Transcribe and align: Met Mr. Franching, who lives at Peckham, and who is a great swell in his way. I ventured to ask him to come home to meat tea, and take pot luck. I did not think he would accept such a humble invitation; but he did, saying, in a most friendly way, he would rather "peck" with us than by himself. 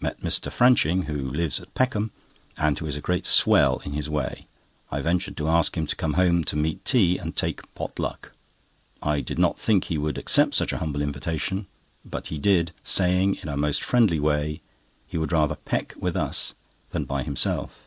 Met 0.00 0.20
Mr. 0.20 0.50
Franching, 0.50 1.04
who 1.04 1.30
lives 1.30 1.60
at 1.60 1.72
Peckham, 1.76 2.10
and 2.58 2.76
who 2.76 2.86
is 2.86 2.96
a 2.96 3.00
great 3.00 3.24
swell 3.24 3.78
in 3.84 3.92
his 3.92 4.10
way. 4.10 4.48
I 4.90 5.00
ventured 5.00 5.36
to 5.36 5.46
ask 5.46 5.76
him 5.76 5.86
to 5.86 5.94
come 5.94 6.14
home 6.14 6.42
to 6.46 6.56
meat 6.56 6.84
tea, 6.84 7.18
and 7.18 7.36
take 7.36 7.72
pot 7.76 7.96
luck. 8.00 8.32
I 9.00 9.20
did 9.20 9.38
not 9.38 9.60
think 9.60 9.84
he 9.84 9.96
would 9.96 10.18
accept 10.18 10.54
such 10.56 10.72
a 10.72 10.78
humble 10.78 11.02
invitation; 11.02 11.68
but 12.04 12.26
he 12.26 12.38
did, 12.38 12.72
saying, 12.82 13.36
in 13.36 13.48
a 13.48 13.56
most 13.56 13.80
friendly 13.80 14.18
way, 14.18 14.60
he 15.06 15.18
would 15.18 15.30
rather 15.30 15.54
"peck" 15.54 15.94
with 15.96 16.16
us 16.16 16.54
than 16.90 17.04
by 17.04 17.22
himself. 17.22 17.86